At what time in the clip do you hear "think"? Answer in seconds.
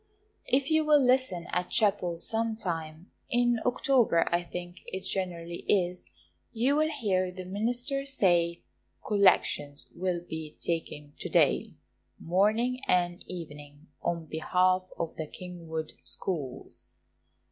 4.41-4.79